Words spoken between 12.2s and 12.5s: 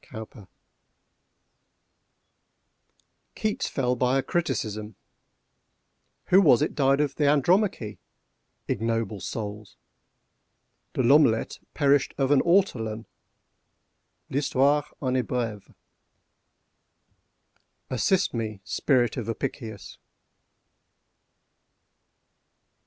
an